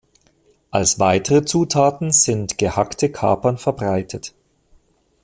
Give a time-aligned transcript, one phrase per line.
[0.71, 4.33] Als weitere Zutaten sind gehackte Kapern verbreitet.